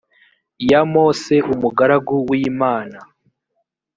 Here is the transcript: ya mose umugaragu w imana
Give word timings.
ya 0.69 0.81
mose 0.91 1.35
umugaragu 1.53 2.13
w 2.27 2.29
imana 2.49 2.99